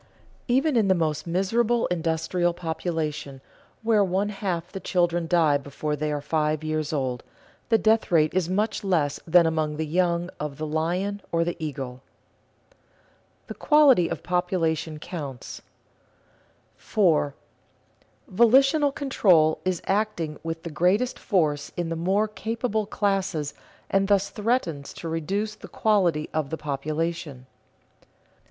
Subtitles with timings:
[0.47, 3.39] Even in the most miserable industrial population
[3.83, 7.23] where one half the children die before they are five years old,
[7.69, 11.55] the death rate is much less than among the young of the lion or the
[11.63, 12.01] eagle.
[12.65, 15.61] [Sidenote: The quality of population counts]
[16.77, 17.35] 4.
[18.33, 23.53] _Volitional control is acting with the greatest force in the more capable classes
[23.87, 27.45] and thus threatens to reduce the quality of the population.